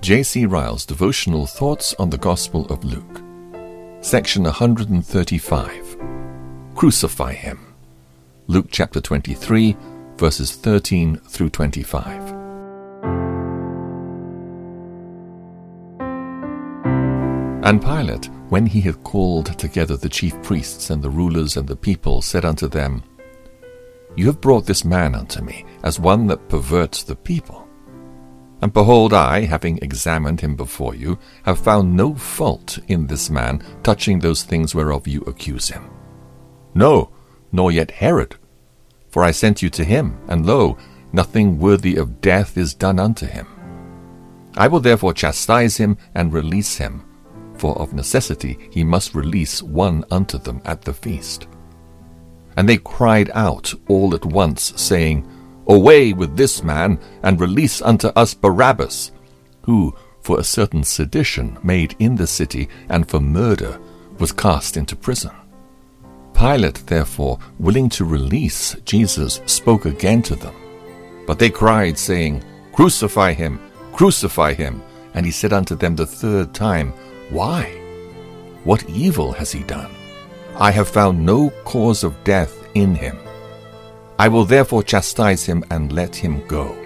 [0.00, 0.46] J.C.
[0.46, 3.20] Ryle's devotional thoughts on the Gospel of Luke.
[4.00, 5.98] Section 135
[6.76, 7.74] Crucify Him.
[8.46, 9.76] Luke chapter 23,
[10.16, 12.32] verses 13 through 25.
[17.64, 21.76] And Pilate, when he had called together the chief priests and the rulers and the
[21.76, 23.02] people, said unto them,
[24.16, 27.67] You have brought this man unto me as one that perverts the people.
[28.60, 33.62] And behold, I, having examined him before you, have found no fault in this man
[33.82, 35.88] touching those things whereof you accuse him.
[36.74, 37.10] No,
[37.52, 38.36] nor yet Herod.
[39.10, 40.76] For I sent you to him, and lo,
[41.12, 43.46] nothing worthy of death is done unto him.
[44.56, 47.04] I will therefore chastise him and release him,
[47.54, 51.46] for of necessity he must release one unto them at the feast.
[52.56, 55.26] And they cried out all at once, saying,
[55.68, 59.12] Away with this man, and release unto us Barabbas,
[59.62, 63.78] who, for a certain sedition made in the city, and for murder,
[64.18, 65.30] was cast into prison.
[66.32, 70.54] Pilate, therefore, willing to release Jesus, spoke again to them.
[71.26, 72.42] But they cried, saying,
[72.72, 73.60] Crucify him,
[73.92, 74.82] crucify him.
[75.14, 76.92] And he said unto them the third time,
[77.30, 77.64] Why?
[78.64, 79.90] What evil has he done?
[80.56, 83.18] I have found no cause of death in him.
[84.18, 86.76] I will therefore chastise him and let him go.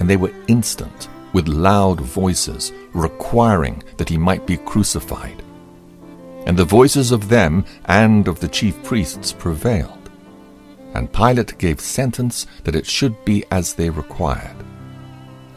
[0.00, 5.42] And they were instant, with loud voices, requiring that he might be crucified.
[6.46, 10.10] And the voices of them and of the chief priests prevailed.
[10.94, 14.56] And Pilate gave sentence that it should be as they required.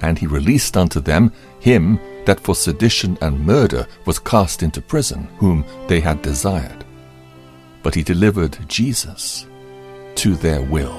[0.02, 5.28] And he released unto them him that for sedition and murder was cast into prison,
[5.38, 6.86] whom they had desired.
[7.82, 9.48] But he delivered Jesus
[10.22, 10.96] to their will.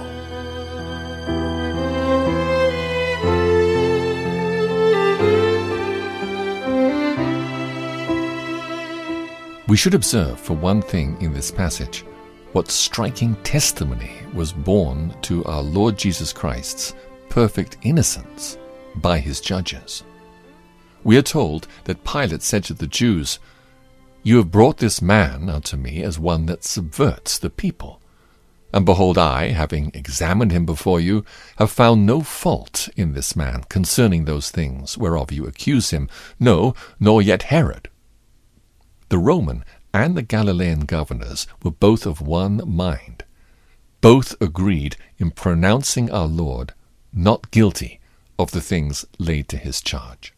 [9.68, 12.04] We should observe, for one thing, in this passage,
[12.50, 16.96] what striking testimony was borne to our Lord Jesus Christ's
[17.28, 18.58] perfect innocence
[18.96, 20.02] by his judges.
[21.04, 23.38] We are told that Pilate said to the Jews,
[24.24, 28.00] You have brought this man unto me as one that subverts the people.
[28.72, 31.24] And behold, I, having examined him before you,
[31.56, 36.08] have found no fault in this man concerning those things whereof you accuse him,
[36.40, 37.90] no, nor yet Herod.
[39.10, 43.24] The Roman and the Galilean governors were both of one mind.
[44.00, 46.72] Both agreed in pronouncing our Lord
[47.12, 48.00] not guilty
[48.38, 50.32] of the things laid to his charge.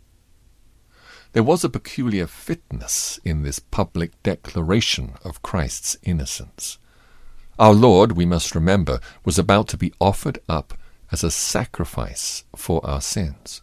[1.32, 6.78] There was a peculiar fitness in this public declaration of Christ's innocence.
[7.58, 10.74] Our Lord, we must remember, was about to be offered up
[11.12, 13.62] as a sacrifice for our sins.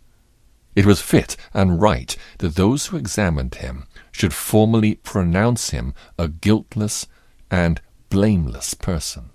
[0.75, 6.30] It was fit and right that those who examined him should formally pronounce him a
[6.30, 7.07] guiltless
[7.50, 9.31] and blameless person.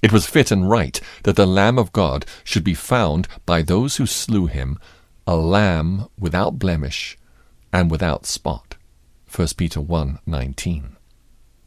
[0.00, 3.96] It was fit and right that the Lamb of God should be found by those
[3.96, 4.78] who slew him
[5.26, 7.18] a lamb without blemish
[7.72, 8.76] and without spot.
[9.34, 10.96] 1 Peter 1 19.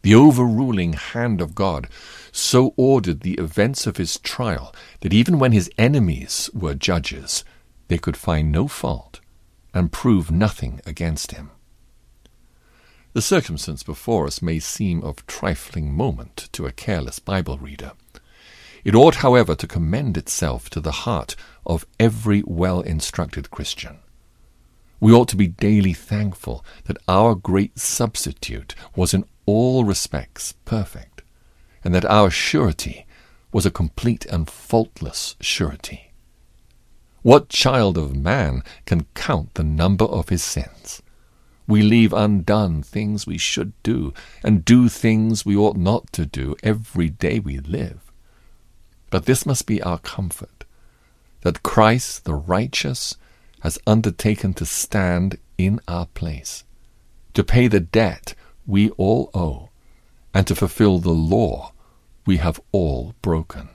[0.01, 1.87] The overruling hand of God
[2.31, 7.43] so ordered the events of his trial that even when his enemies were judges,
[7.87, 9.19] they could find no fault
[9.73, 11.51] and prove nothing against him.
[13.13, 17.93] The circumstance before us may seem of trifling moment to a careless Bible reader.
[18.83, 21.35] It ought, however, to commend itself to the heart
[21.65, 23.97] of every well instructed Christian.
[24.99, 31.23] We ought to be daily thankful that our great substitute was in all respects perfect,
[31.83, 33.07] and that our surety
[33.51, 36.11] was a complete and faultless surety.
[37.23, 41.01] What child of man can count the number of his sins?
[41.65, 44.13] We leave undone things we should do,
[44.43, 48.11] and do things we ought not to do every day we live.
[49.09, 50.65] But this must be our comfort,
[51.41, 53.17] that Christ the righteous
[53.61, 56.63] has undertaken to stand in our place,
[57.33, 58.35] to pay the debt
[58.67, 59.69] we all owe,
[60.33, 61.71] and to fulfill the law
[62.25, 63.69] we have all broken.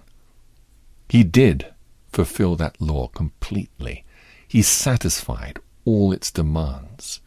[1.08, 1.66] He did
[2.12, 4.04] fulfill that law completely.
[4.46, 7.20] He satisfied all its demands.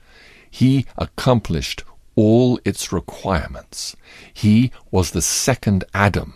[0.49, 1.83] He accomplished
[2.15, 3.95] all its requirements.
[4.33, 6.35] He was the second Adam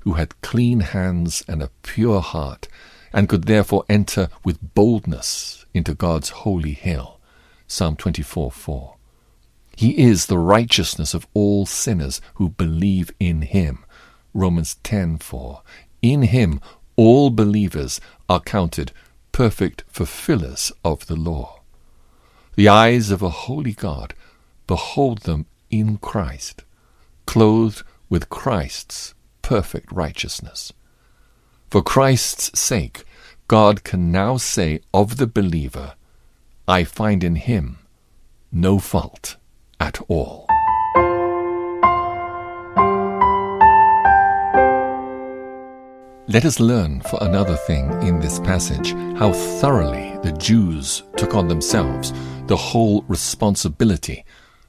[0.00, 2.68] who had clean hands and a pure heart,
[3.12, 7.20] and could therefore enter with boldness into God's holy hill.
[7.66, 8.97] Psalm 24 4.
[9.78, 13.84] He is the righteousness of all sinners who believe in him.
[14.34, 15.62] Romans 10:4.
[16.02, 16.60] In him
[16.96, 18.90] all believers are counted
[19.30, 21.60] perfect fulfillers of the law.
[22.56, 24.14] The eyes of a holy God
[24.66, 26.64] behold them in Christ,
[27.24, 30.72] clothed with Christ's perfect righteousness.
[31.70, 33.04] For Christ's sake,
[33.46, 35.94] God can now say of the believer,
[36.66, 37.78] I find in him
[38.50, 39.36] no fault
[39.80, 40.46] at all.
[46.30, 51.48] Let us learn for another thing in this passage how thoroughly the Jews took on
[51.48, 52.12] themselves
[52.48, 54.26] the whole responsibility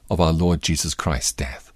[0.08, 1.70] of our Lord Jesus Christ's death.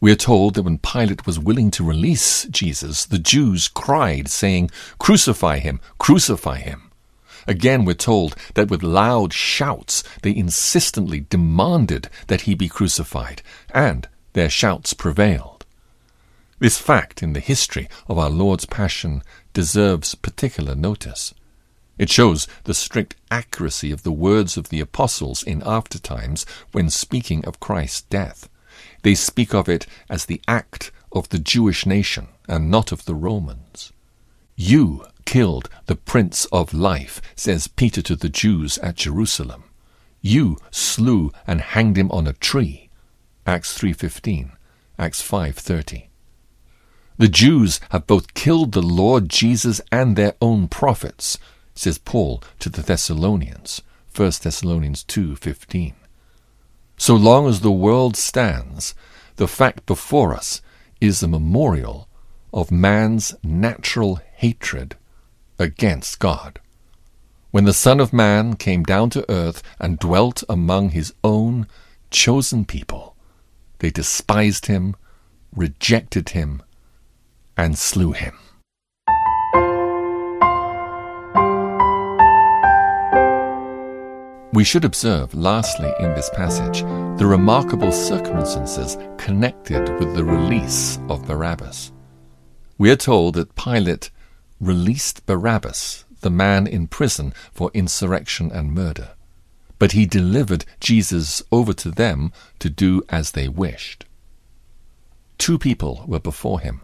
[0.00, 4.70] We are told that when Pilate was willing to release Jesus, the Jews cried, saying,
[4.98, 5.80] Crucify him!
[5.98, 6.85] Crucify him!
[7.46, 14.08] Again, we're told that with loud shouts they insistently demanded that he be crucified, and
[14.32, 15.64] their shouts prevailed.
[16.58, 19.22] This fact in the history of our Lord's Passion
[19.52, 21.34] deserves particular notice.
[21.98, 26.90] It shows the strict accuracy of the words of the apostles in after times when
[26.90, 28.48] speaking of Christ's death.
[29.02, 33.14] They speak of it as the act of the Jewish nation and not of the
[33.14, 33.92] Romans.
[34.58, 39.64] You killed the Prince of Life, says Peter to the Jews at Jerusalem.
[40.22, 42.88] You slew and hanged him on a tree.
[43.46, 44.52] Acts 3:15,
[44.98, 46.08] Acts 5:30.
[47.18, 51.36] The Jews have both killed the Lord Jesus and their own prophets,
[51.74, 55.94] says Paul to the Thessalonians, 1 Thessalonians 2:15.
[56.96, 58.94] So long as the world stands,
[59.36, 60.62] the fact before us
[60.98, 62.05] is a memorial
[62.56, 64.96] of man's natural hatred
[65.58, 66.58] against God.
[67.50, 71.66] When the Son of Man came down to earth and dwelt among his own
[72.10, 73.14] chosen people,
[73.80, 74.96] they despised him,
[75.54, 76.62] rejected him,
[77.58, 78.34] and slew him.
[84.54, 86.80] We should observe, lastly, in this passage,
[87.18, 91.92] the remarkable circumstances connected with the release of Barabbas.
[92.78, 94.10] We are told that Pilate
[94.60, 99.10] released Barabbas, the man in prison for insurrection and murder,
[99.78, 104.04] but he delivered Jesus over to them to do as they wished.
[105.38, 106.82] Two people were before him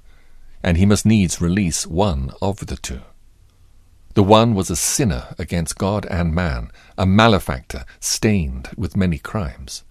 [0.63, 3.01] and he must needs release one of the two.
[4.15, 9.83] The one was a sinner against God and man, a malefactor stained with many crimes.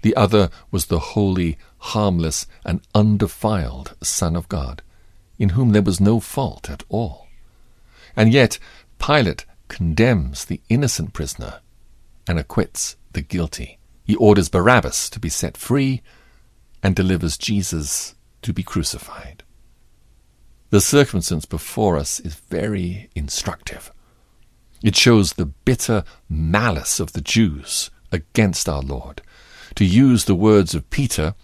[0.00, 4.82] The other was the holy, harmless, and undefiled Son of God,
[5.42, 7.26] in whom there was no fault at all.
[8.14, 8.60] And yet
[9.04, 11.58] Pilate condemns the innocent prisoner
[12.28, 13.80] and acquits the guilty.
[14.04, 16.00] He orders Barabbas to be set free
[16.80, 19.42] and delivers Jesus to be crucified.
[20.70, 23.90] The circumstance before us is very instructive.
[24.80, 29.22] It shows the bitter malice of the Jews against our Lord.
[29.74, 31.34] To use the words of Peter,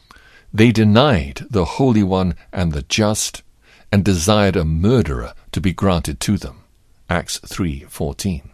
[0.54, 3.42] they denied the Holy One and the Just,
[3.90, 6.64] and desired a murderer to be granted to them.
[7.08, 8.50] Acts 3:14.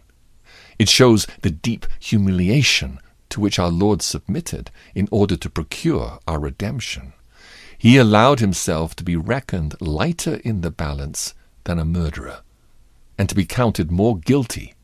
[0.78, 3.00] It shows the deep humiliation
[3.30, 7.12] to which our Lord submitted in order to procure our redemption.
[7.76, 11.34] He allowed himself to be reckoned lighter in the balance
[11.64, 12.42] than a murderer,
[13.18, 14.74] and to be counted more guilty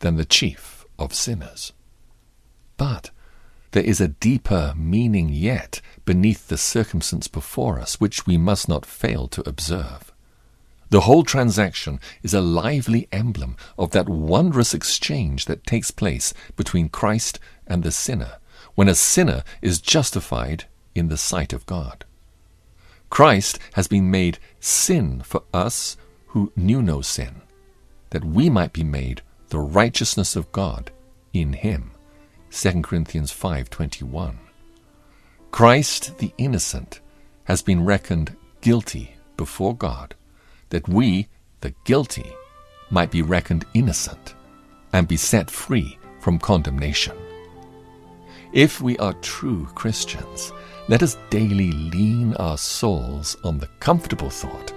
[0.00, 1.72] than the chief of sinners.
[2.76, 3.10] But
[3.74, 8.86] there is a deeper meaning yet beneath the circumstance before us, which we must not
[8.86, 10.12] fail to observe.
[10.90, 16.88] The whole transaction is a lively emblem of that wondrous exchange that takes place between
[16.88, 18.36] Christ and the sinner,
[18.76, 22.04] when a sinner is justified in the sight of God.
[23.10, 25.96] Christ has been made sin for us
[26.28, 27.42] who knew no sin,
[28.10, 30.92] that we might be made the righteousness of God
[31.32, 31.93] in him.
[32.56, 34.38] 2 Corinthians 5:21.
[35.50, 37.00] Christ the innocent
[37.44, 40.14] has been reckoned guilty before God,
[40.70, 41.26] that we,
[41.62, 42.32] the guilty,
[42.90, 44.34] might be reckoned innocent
[44.92, 47.16] and be set free from condemnation.
[48.52, 50.52] If we are true Christians,
[50.86, 54.72] let us daily lean our souls on the comfortable thought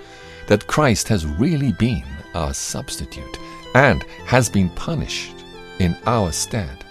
[0.47, 3.37] that Christ has really been our substitute
[3.75, 5.35] and has been punished
[5.77, 6.86] in our stead.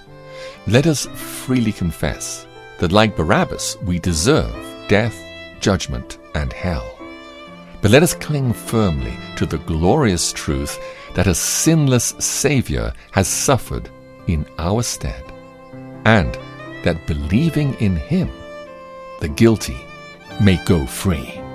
[0.68, 2.44] Let us freely confess
[2.78, 4.52] that, like Barabbas, we deserve
[4.88, 5.16] death,
[5.60, 6.98] judgment, and hell.
[7.80, 10.76] But let us cling firmly to the glorious truth
[11.14, 13.88] that a sinless Saviour has suffered
[14.26, 15.22] in our stead,
[16.04, 16.36] and
[16.82, 18.28] that believing in Him,
[19.20, 19.80] the guilty
[20.40, 21.45] may go free.